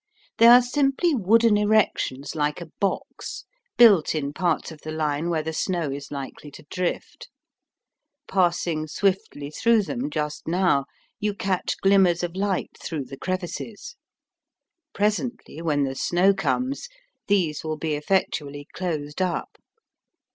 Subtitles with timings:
[0.39, 3.45] They are simply wooden erections like a box,
[3.77, 7.29] built in parts of the line where the snow is likely to drift.
[8.27, 10.85] Passing swiftly through them just now
[11.19, 13.95] you catch glimmers of light through the crevices.
[14.91, 16.89] Presently, when the snow comes,
[17.27, 19.55] these will be effectually closed up.